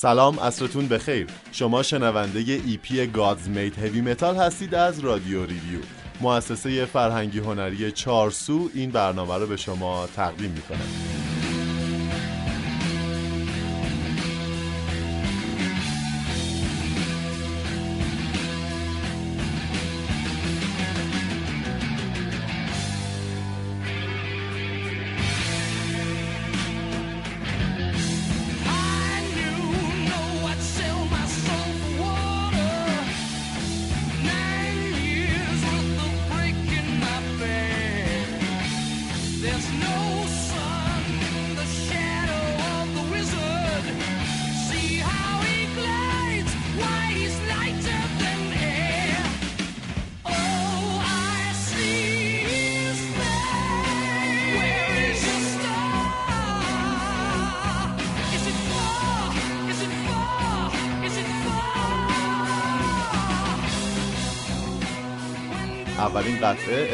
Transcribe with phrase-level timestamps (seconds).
[0.00, 1.26] سلام عصرتون بخیر.
[1.52, 5.80] شما شنونده EP Gods Made Heavy Metal هستید از رادیو ریویو.
[6.20, 10.78] مؤسسه فرهنگی هنری چارسو این برنامه رو به شما تقدیم می‌کنه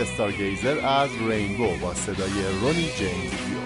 [0.04, 3.63] استارگیزر از رینبو با صدای رونی جیمز دیو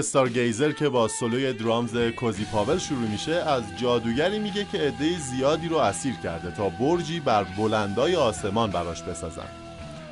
[0.00, 5.68] استارگیزر که با سولوی درامز کوزی پاول شروع میشه از جادوگری میگه که عده زیادی
[5.68, 9.48] رو اسیر کرده تا برجی بر بلندای آسمان براش بسازن.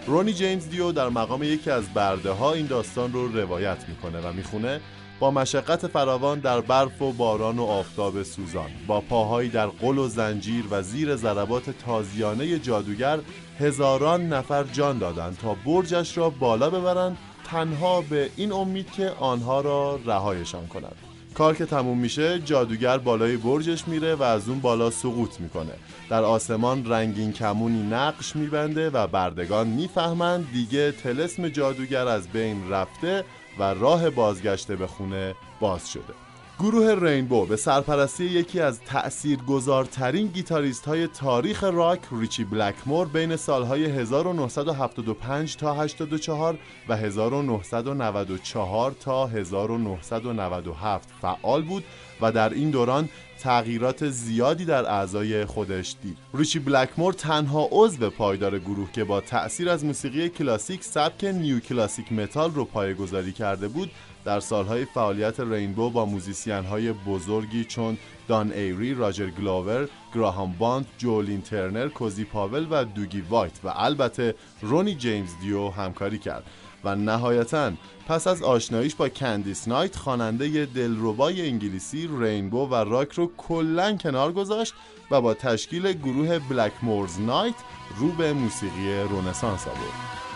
[0.06, 4.32] رونی جیمز دیو در مقام یکی از برده ها این داستان رو روایت می‌کنه و
[4.32, 4.80] می‌خونه
[5.20, 10.08] با مشقت فراوان در برف و باران و آفتاب سوزان با پاهایی در قل و
[10.08, 13.18] زنجیر و زیر ضربات تازیانه جادوگر
[13.60, 17.16] هزاران نفر جان دادند تا برجش را بالا ببرند
[17.50, 20.96] تنها به این امید که آنها را رهایشان کند.
[21.34, 25.72] کار که تموم میشه جادوگر بالای برجش میره و از اون بالا سقوط می‌کنه.
[26.10, 33.24] در آسمان رنگین کمونی نقش میبنده و بردگان می‌فهمند دیگه تلسم جادوگر از بین رفته
[33.58, 36.27] و راه بازگشته به خونه باز شده.
[36.60, 43.84] گروه رینبو به سرپرستی یکی از تأثیرگذارترین گیتاریست های تاریخ راک ریچی بلکمور بین سالهای
[43.84, 46.58] 1975 تا 84
[46.88, 51.84] و 1994 تا 1997 فعال بود
[52.20, 53.08] و در این دوران
[53.40, 56.18] تغییرات زیادی در اعضای خودش دید.
[56.34, 62.50] ریچی بلکمور تنها عضو پایدار گروه که با تأثیر از موسیقی کلاسیک سبک نئوکلاسیک متال
[62.50, 63.90] رو پایه‌گذاری کرده بود
[64.28, 70.86] در سالهای فعالیت رینبو با موزیسین های بزرگی چون دان ایری، راجر گلاور، گراهام بانت،
[70.98, 76.44] جو لین ترنر، کوزی پاول و دوگی وایت و البته رونی جیمز دیو همکاری کرد.
[76.84, 77.72] و نهایتا
[78.08, 84.32] پس از آشناییش با کندیس نایت خواننده دلربای انگلیسی رینبو و راک رو کلا کنار
[84.32, 84.74] گذاشت
[85.10, 87.54] و با تشکیل گروه بلک مورز نایت
[87.98, 90.27] رو به موسیقی رونسانس آورد.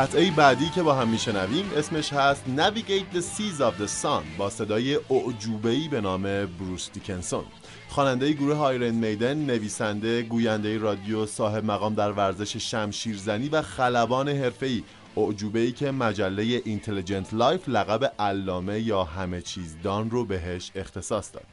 [0.00, 4.50] قطعه بعدی که با هم میشنویم اسمش هست Navigate the Seas of the Sun با
[4.50, 7.44] صدای اعجوبه‌ای به نام بروس دیکنسون.
[7.88, 14.82] خواننده گروه آیرون میدن نویسنده گوینده رادیو صاحب مقام در ورزش شمشیرزنی و خلبان حرفه‌ای.
[15.16, 21.34] اعجوبه ای که مجله اینتلیجنت لایف لقب علامه یا همه چیز دان رو بهش اختصاص
[21.34, 21.46] داد.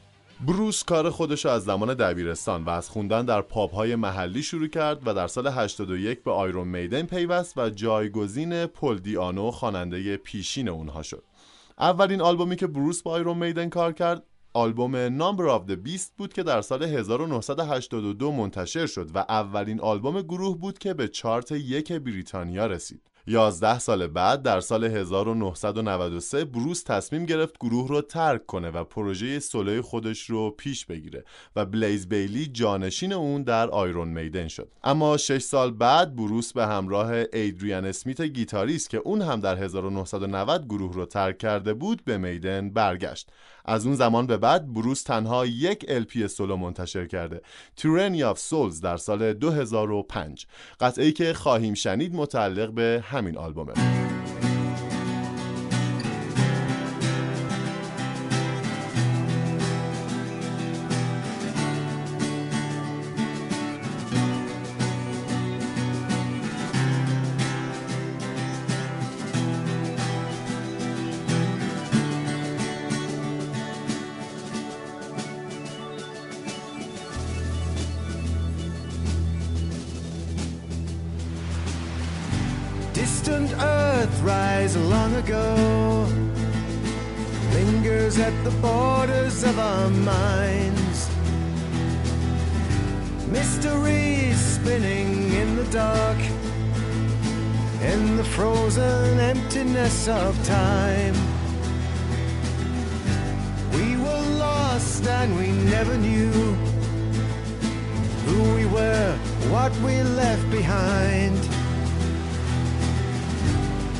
[0.46, 5.08] بروس کار خودش از زمان دبیرستان و از خوندن در پاب های محلی شروع کرد
[5.08, 11.02] و در سال 81 به آیرون میدن پیوست و جایگزین پل دیانو خواننده پیشین اونها
[11.02, 11.24] شد.
[11.78, 14.22] اولین آلبومی که بروس با آیرون میدن کار کرد
[14.54, 20.22] آلبوم Number of the Beast بود که در سال 1982 منتشر شد و اولین آلبوم
[20.22, 23.07] گروه بود که به چارت یک بریتانیا رسید.
[23.30, 29.38] 11 سال بعد در سال 1993 بروس تصمیم گرفت گروه رو ترک کنه و پروژه
[29.38, 31.24] سولوی خودش رو پیش بگیره
[31.56, 34.68] و بلیز بیلی جانشین اون در آیرون میدن شد.
[34.84, 40.64] اما 6 سال بعد بروس به همراه ایدریان اسمیت گیتاریست که اون هم در 1990
[40.64, 43.30] گروه رو ترک کرده بود به میدن برگشت.
[43.68, 47.40] از اون زمان به بعد بروس تنها یک LP سولو منتشر کرده.
[47.76, 50.46] تورنی آف سولز در سال 2005
[50.80, 53.72] قطعه که خواهیم شنید متعلق به همین آلبومه.
[88.18, 91.08] Lingers at the borders of our minds.
[93.28, 96.18] Mysteries spinning in the dark
[97.82, 101.14] in the frozen emptiness of time.
[103.72, 106.32] We were lost and we never knew
[108.26, 109.16] who we were
[109.50, 111.38] what we left behind.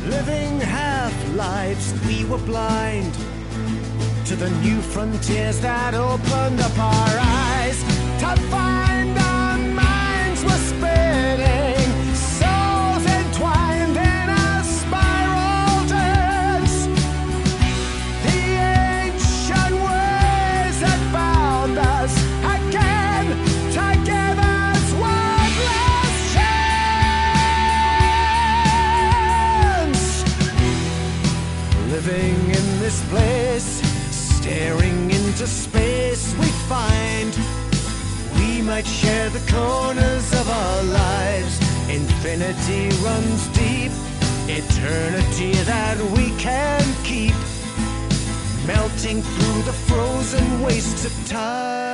[0.08, 3.27] Living half lives, we were blind
[4.28, 7.82] to the new frontiers that opened up our eyes.
[8.20, 8.87] To find
[36.68, 37.34] find
[38.36, 41.58] we might share the corners of our lives.
[41.88, 43.92] Infinity runs deep,
[44.46, 47.34] eternity that we can keep,
[48.66, 51.87] melting through the frozen wastes of time.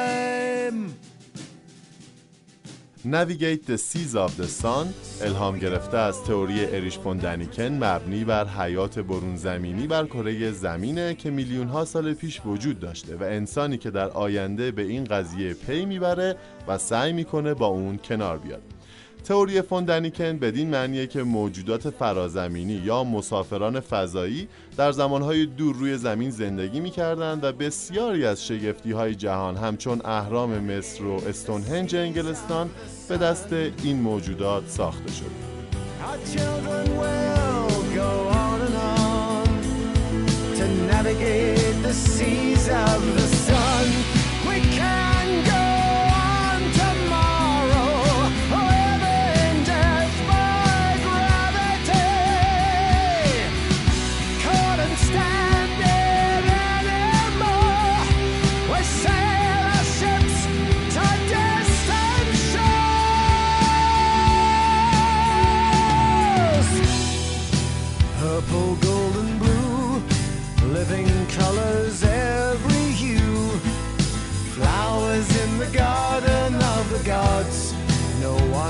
[3.05, 4.87] Navigate the Seas of the Sun
[5.21, 11.31] الهام گرفته از تئوری اریش دنیکن مبنی بر حیات برون زمینی بر کره زمینه که
[11.31, 15.85] میلیون ها سال پیش وجود داشته و انسانی که در آینده به این قضیه پی
[15.85, 16.37] می‌بره
[16.69, 18.74] و سعی می‌کنه با اون کنار بیاد.
[19.25, 26.31] تئوری فوندنیکن بدین معنیه که موجودات فرازمینی یا مسافران فضایی در زمانهای دور روی زمین
[26.31, 32.71] زندگی می‌کردند و بسیاری از شگفتی های جهان همچون اهرام مصر و استونهنج انگلستان
[33.09, 35.55] به دست این موجودات ساخته شد.
[36.05, 38.13] Our children will go
[38.45, 39.47] on and on
[40.57, 41.65] to navigate.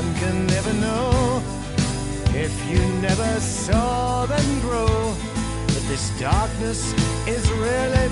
[0.05, 1.43] One can ever know
[2.35, 5.15] if you never saw them grow.
[5.69, 6.93] That this darkness
[7.27, 8.04] is really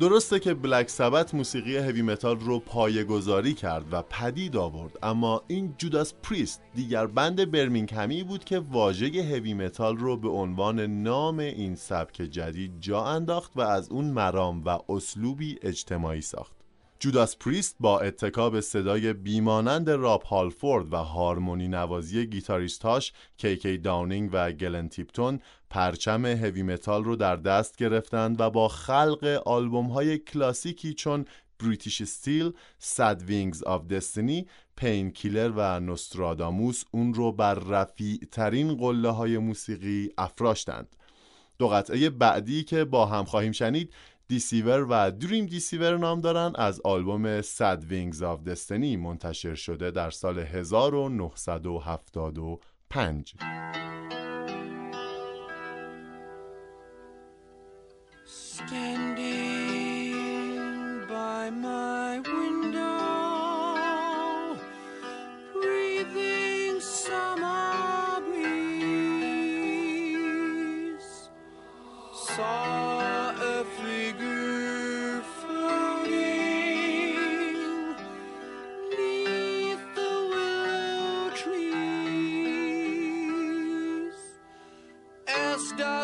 [0.00, 2.62] درسته که بلک سبت موسیقی هوی متال رو
[3.08, 9.06] پایه‌گذاری کرد و پدید آورد اما این جوداس پریست دیگر بند برمینگهمی بود که واژه
[9.06, 14.64] هوی متال رو به عنوان نام این سبک جدید جا انداخت و از اون مرام
[14.64, 16.55] و اسلوبی اجتماعی ساخت.
[16.98, 24.30] جوداس پریست با اتکا به صدای بیمانند راب هالفورد و هارمونی نوازی گیتاریستاش کی‌کی داونینگ
[24.32, 30.18] و گلن تیپتون پرچم هوی متال رو در دست گرفتند و با خلق آلبوم های
[30.18, 31.24] کلاسیکی چون
[31.58, 39.10] British Steel، Sad Wings of Destiny، Painkiller و نوستراداموس اون رو بر رفیع ترین قله
[39.10, 40.96] های موسیقی افراشتند.
[41.58, 43.92] دو قطعه بعدی که با هم خواهیم شنید
[44.28, 50.10] Deceiver و Dreamer Deceiver نام دارن از آلبوم Sad Wings of Destiny منتشر شده در
[50.10, 53.34] سال 1975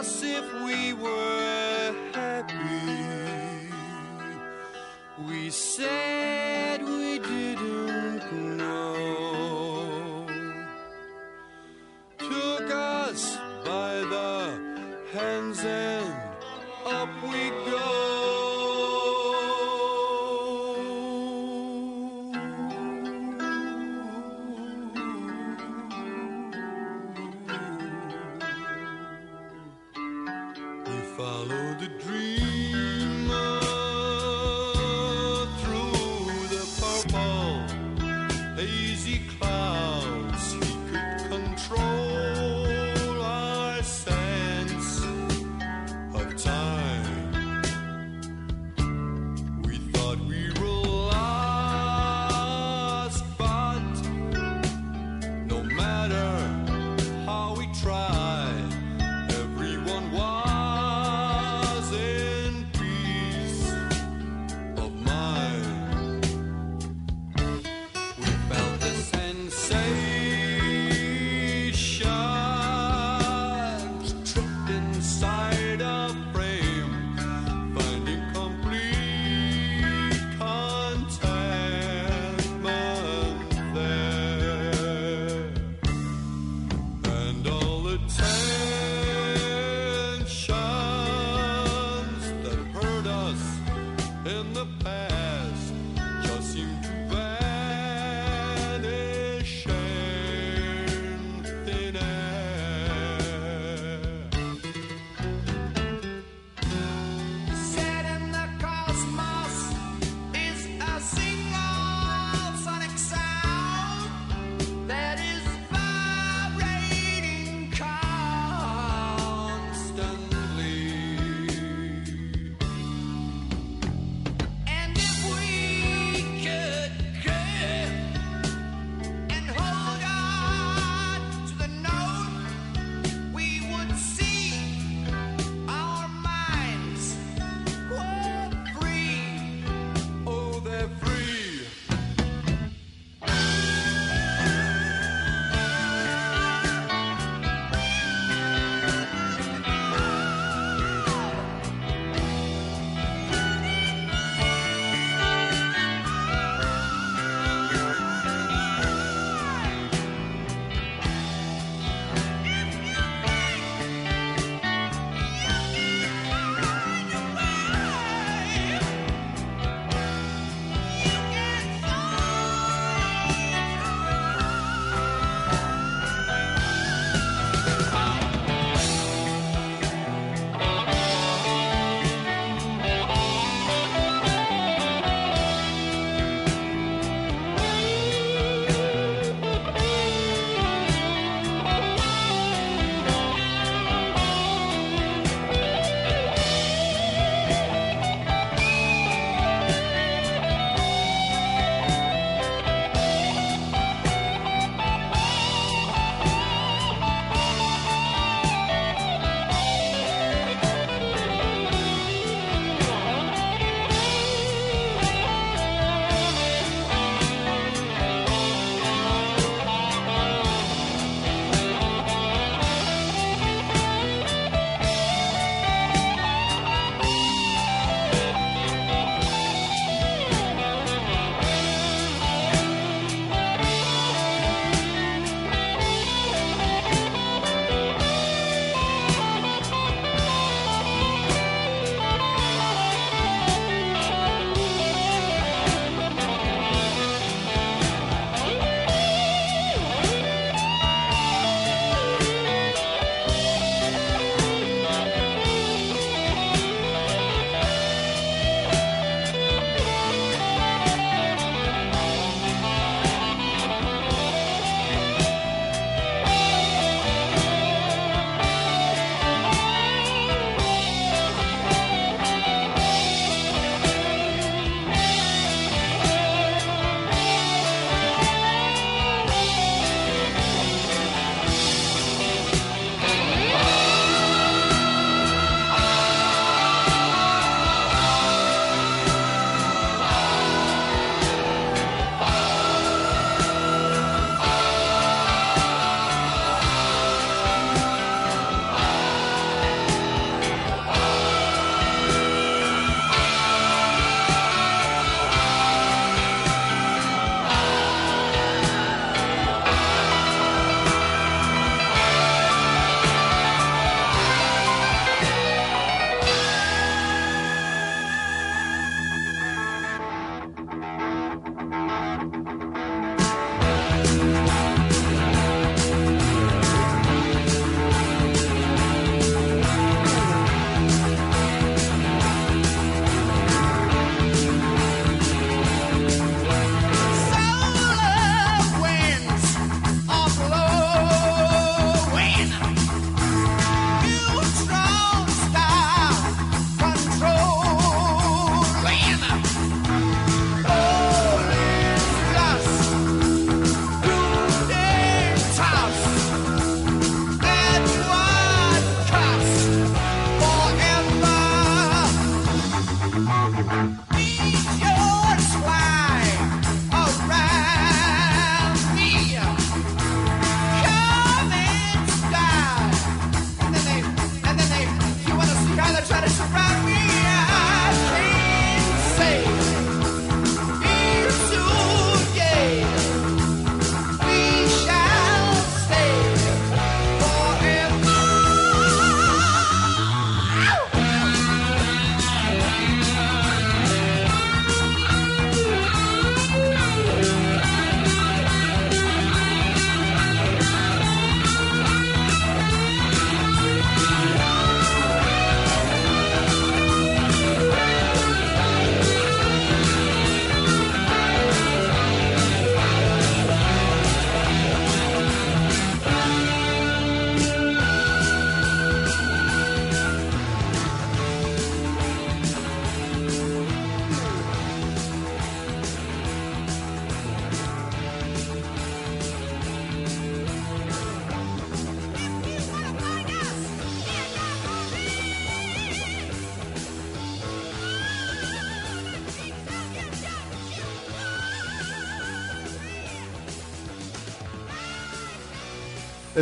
[0.03, 2.82] us if we were happy.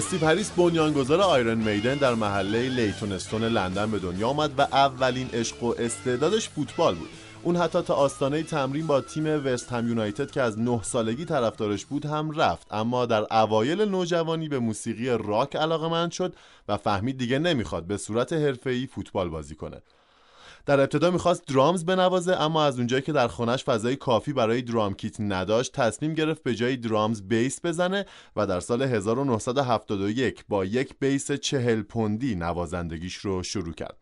[0.01, 5.63] استیو هریس بنیانگذار آیرن میدن در محله لیتونستون لندن به دنیا آمد و اولین عشق
[5.63, 7.09] و استعدادش فوتبال بود.
[7.43, 11.85] اون حتی تا آستانه تمرین با تیم وست هم یونایتد که از نه سالگی طرفدارش
[11.87, 12.67] بود هم رفت.
[12.71, 16.35] اما در اوایل نوجوانی به موسیقی راک علاقه شد
[16.69, 19.83] و فهمید دیگه نمی‌خواد به صورت حرفه‌ای فوتبال بازی کنه.
[20.67, 24.95] در ابتدا می‌خواست درامز بنوازه اما از اونجایی که در خونش فضای کافی برای درام
[24.95, 30.95] کیت نداشت تصمیم گرفت به جای درامز بیس بزنه و در سال 1971 با یک
[31.01, 33.97] بیس چهل پوندی نوازندگیش رو شروع کرد.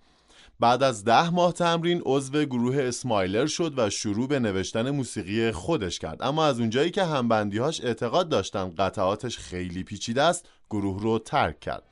[0.60, 5.98] بعد از ده ماه تمرین عضو گروه اسمایلر شد و شروع به نوشتن موسیقی خودش
[5.98, 6.22] کرد.
[6.22, 11.87] اما از اونجایی که همبندیهاش اعتقاد داشتن قطعاتش خیلی پیچیده است گروه رو ترک کرد.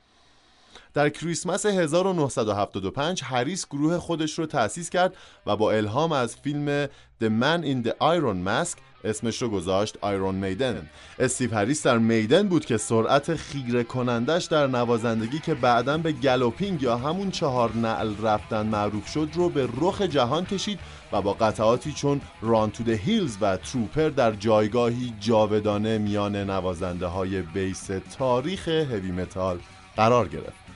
[0.97, 7.27] در کریسمس 1975 هریس گروه خودش رو تأسیس کرد و با الهام از فیلم The
[7.41, 12.65] Man in the Iron Mask اسمش رو گذاشت آیرون میدن استیو هریس در میدن بود
[12.65, 18.65] که سرعت خیره کنندش در نوازندگی که بعدا به galloping یا همون چهار نعل رفتن
[18.65, 20.79] معروف شد رو به رخ جهان کشید
[21.11, 27.41] و با قطعاتی چون Run to Hills و Trooper در جایگاهی جاودانه میان نوازنده های
[27.41, 29.59] بیس تاریخ هوی متال
[29.95, 30.66] قرار گرفت.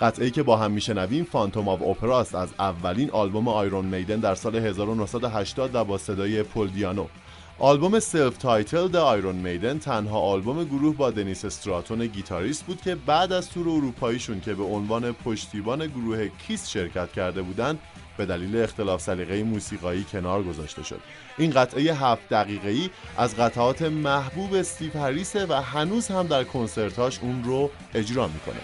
[0.00, 4.34] قطعه‌ای که با هم میشنویم Phantom of Opera ست از اولین آلبوم آیرون میدن در
[4.34, 7.06] سال 1980 و با صدای پل دیانو.
[7.58, 13.50] آلبوم self-titled آیرون میدن تنها آلبوم گروه با دنیس استراتون گیتاریست بود که بعد از
[13.50, 17.78] تور اروپاییشون که به عنوان پشتیبان گروه کیس شرکت کرده بودند
[18.16, 21.00] به دلیل اختلاف سلیقه موسیقایی کنار گذاشته شد.
[21.38, 27.18] این قطعه هفت دقیقه ای از قطعات محبوب استیو هریسه و هنوز هم در کنسرتاش
[27.22, 28.60] اون رو اجرا می‌کنه.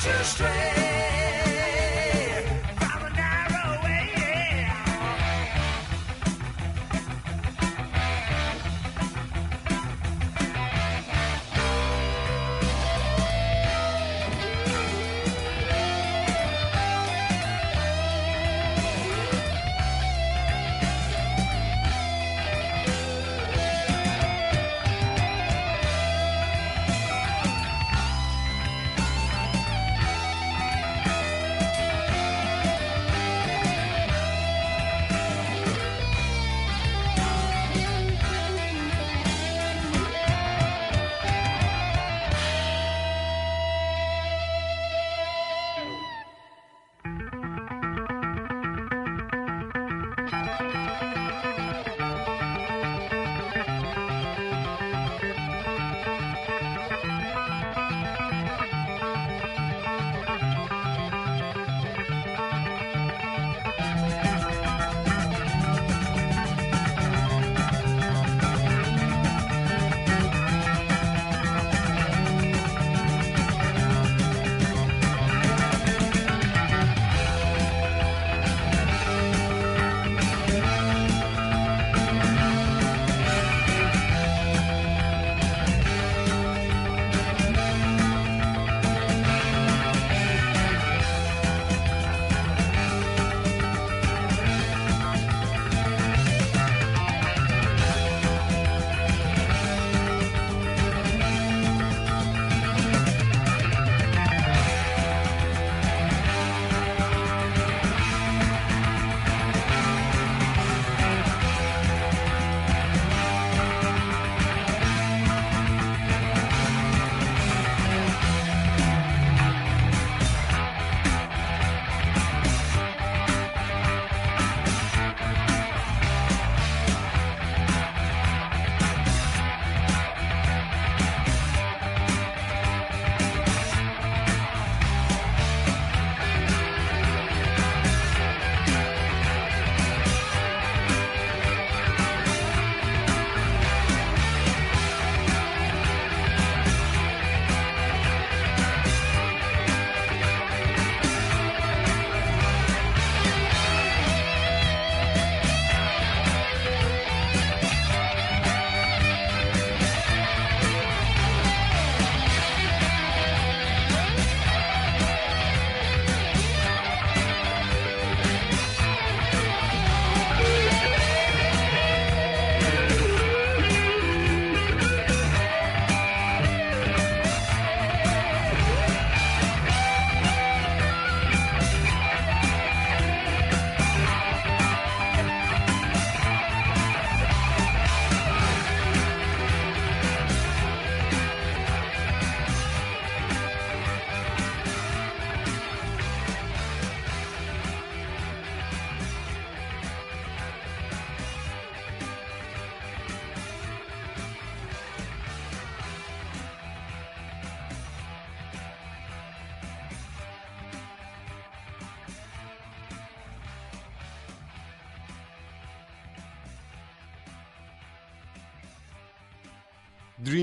[0.00, 0.79] Country Straight.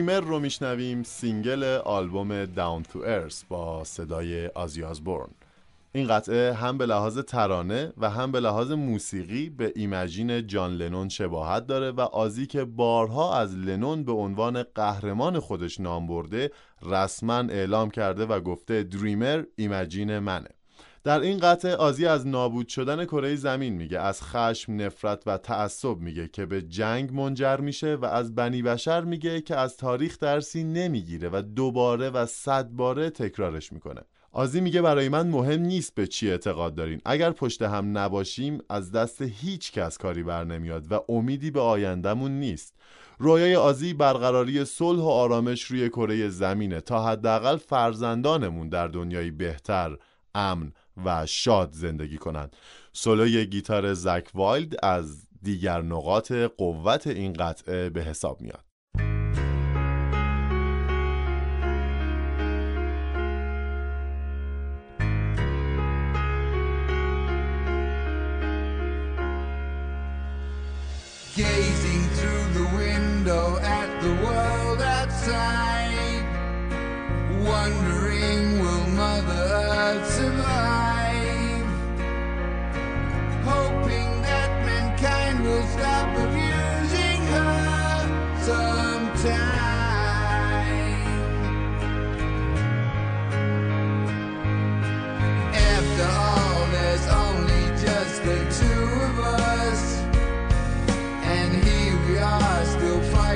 [0.07, 5.29] Dreamer رو میشنویم single آلبوم Down to Earth با صدای آزی آزبورن
[5.91, 11.09] این قطعه هم به لحاظ ترانه و هم به لحاظ موسیقی به Imagine جان لنون
[11.09, 17.37] شباهت داره و آزی که بارها از لنون به عنوان قهرمان خودش نام برده رسما
[17.37, 20.49] اعلام کرده و گفته Dreamer Imagine منه.
[21.07, 25.97] در این قطعه آزی از نابود شدن کره زمین میگه از خشم نفرت و تعصب
[25.97, 30.63] میگه که به جنگ منجر میشه و از بنی بشر میگه که از تاریخ درسی
[30.63, 34.01] نمی‌گیره و دوباره و صد باره تکرارش می‌کنه.
[34.31, 37.01] آزی میگه برای من مهم نیست به چی اعتقاد دارین.
[37.05, 42.31] اگر پشت هم نباشیم از دست هیچ کس کاری بر نمیاد و امیدی به آیندهمون
[42.31, 42.73] نیست.
[43.19, 46.81] رویای آزی برقراری صلح و آرامش روی کره زمینه.
[46.81, 49.97] تا حداقل فرزندانمون در دنیایی بهتر
[50.35, 50.73] امن
[51.05, 52.55] و شاد زندگی کنند.
[52.93, 58.66] سولوی گیتار زک وایلد از دیگر نقاط قوت این قطعه به حساب میاد.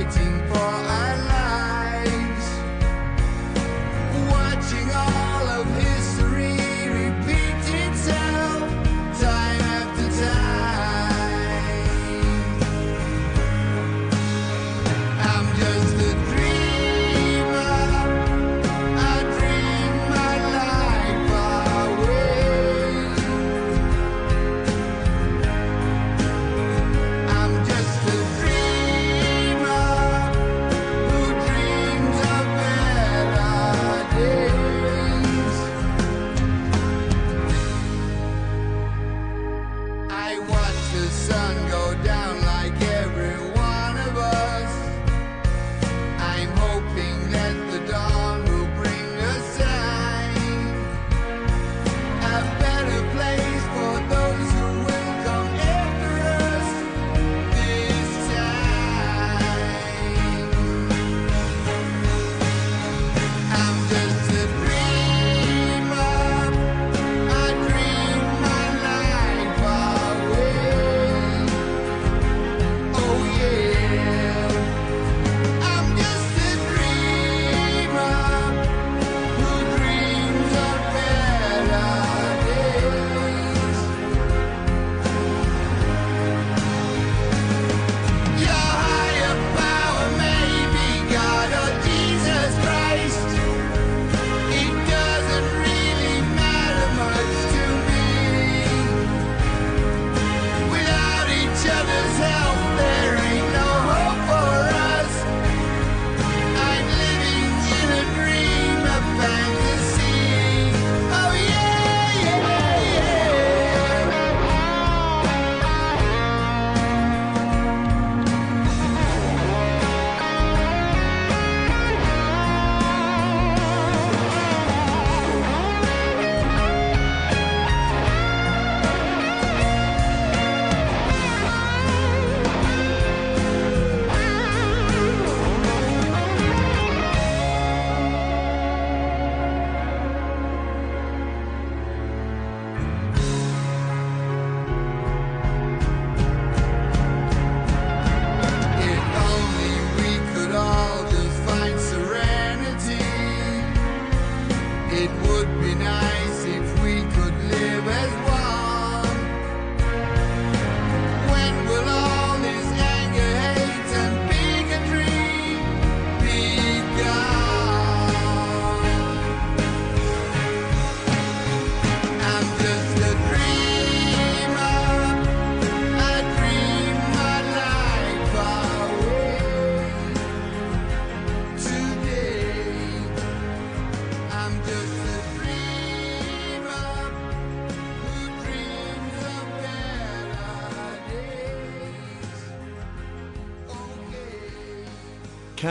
[0.03, 0.40] Fighting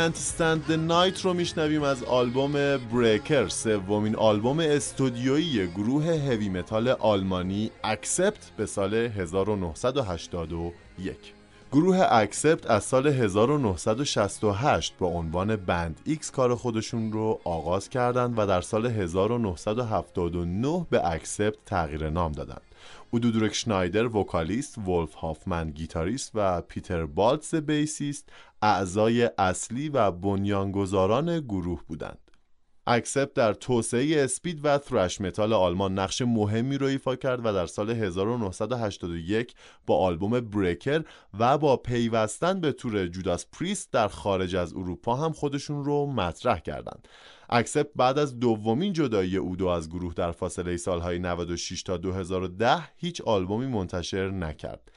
[0.00, 6.88] Can't Stand the Night رو میشنویم از آلبوم Breaker سومین آلبوم استودیویی گروه هوی متال
[6.88, 11.16] آلمانی اکسپت به سال 1981
[11.72, 18.46] گروه اکسپت از سال 1968 با عنوان بند ایکس کار خودشون رو آغاز کردند و
[18.46, 22.62] در سال 1979 به اکسپت تغییر نام دادند.
[23.12, 28.28] اودو دیرکشنایدر vocalist، ولف هافمن گیتاریست و پیتر بالتز bassist
[28.62, 32.30] اعضای اصلی و بنیانگذاران گروه بودند.
[32.86, 37.66] Accept در توسعه speed و thrash metal آلمان نقش مهمی رو ایفا کرد و در
[37.66, 39.54] سال 1981
[39.86, 41.04] با آلبوم Breaker
[41.38, 46.58] و با پیوستن به تور Judas Priest در خارج از اروپا هم خودشون رو مطرح
[46.58, 47.08] کردند.
[47.52, 53.20] Accept بعد از دومین جدایی اودو از گروه در فاصله سالهای 96 تا 2010 هیچ
[53.20, 54.92] آلبومی منتشر نکرد.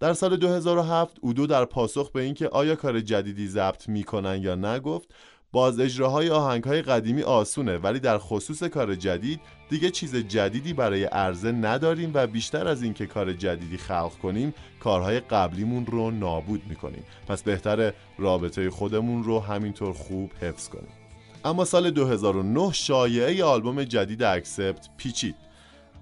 [0.00, 5.14] در سال 2007 اودو در پاسخ به اینکه آیا کار جدیدی ضبط می‌کنن یا نگفت
[5.52, 9.40] باز اجراهای آهنگ های قدیمی آسونه ولی در خصوص کار جدید
[9.70, 15.20] دیگه چیز جدیدی برای عرضه نداریم و بیشتر از اینکه کار جدیدی خلق کنیم کارهای
[15.20, 21.05] قبلیمون رو نابود می‌کنیم پس بهتر رابطه خودمون رو همینطور خوب حفظ کنیم
[21.44, 25.34] اما سال 2009 شایعه آلبوم جدید اکسپت پیچید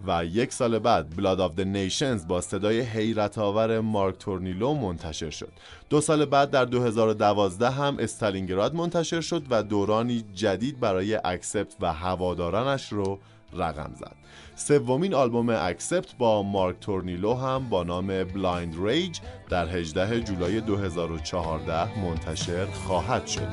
[0.07, 5.31] و یک سال بعد Blood of the Nations با صدای حیرت آور مارک تورنیلو منتشر
[5.31, 5.53] شد.
[5.91, 11.93] دو سال بعد در 2012 هم Stalingrad منتشر شد و دورانی جدید برای Accept و
[11.93, 13.19] هوادارانش رو
[13.53, 14.17] رقم زد.
[14.57, 19.19] سومین آلبوم Accept با مارک تورنیلو هم با نام Blind Rage
[19.51, 23.49] در 18 جولای 2014 منتشر خواهد شد.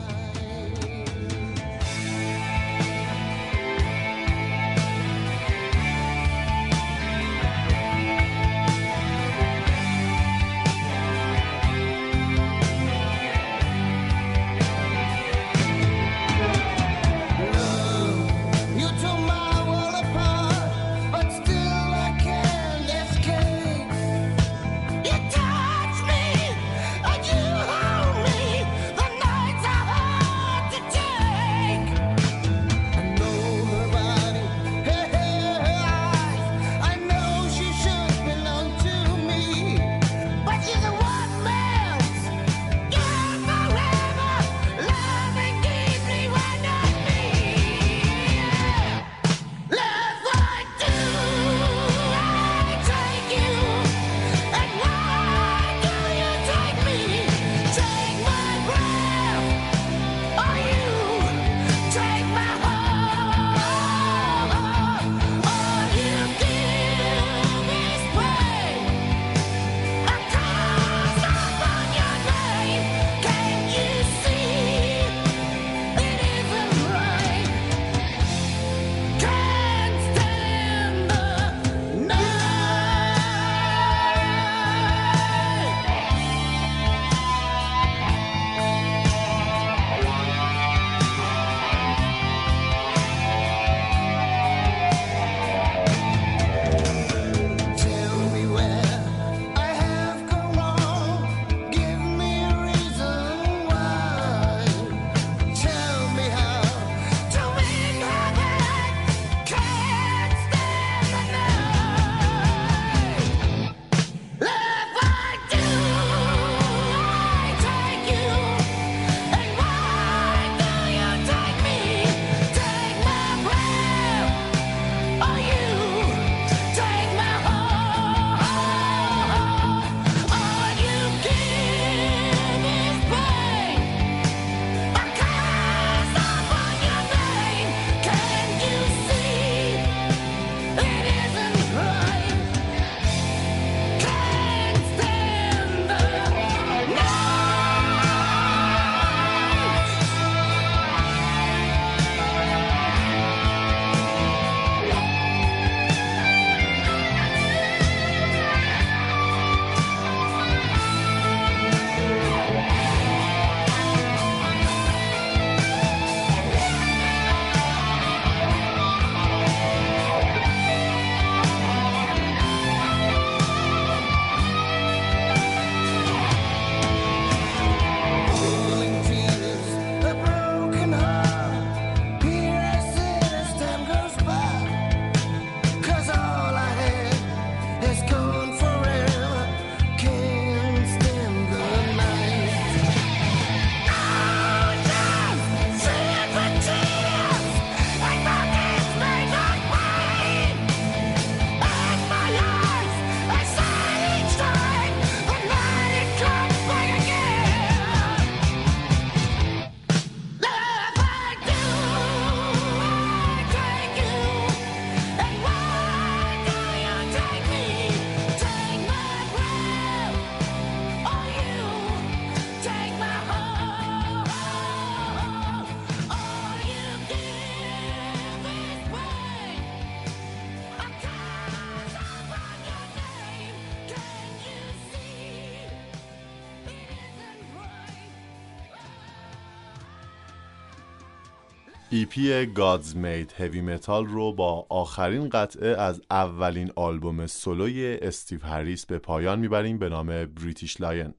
[242.29, 248.85] EP Gods Made Heavy Metal رو با آخرین قطعه از اولین آلبوم سولوی استیو هریس
[248.85, 251.13] به پایان می‌بریم به نام British Lion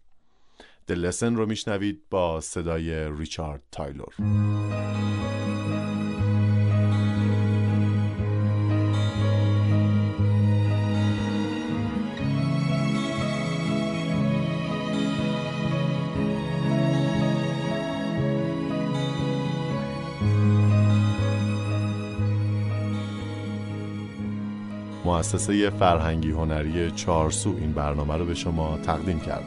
[0.91, 4.15] The Lesson رو میشنوید با صدای ریچارد تایلور.
[25.05, 29.45] مؤسسه فرهنگی هنری چارسو این برنامه رو به شما تقدیم کرد.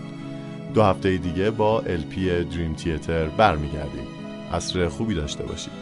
[0.74, 4.08] دو هفته دیگه با الپی دریم تیتر برمیگردیم.
[4.54, 5.74] عصر خوبی داشته باشید.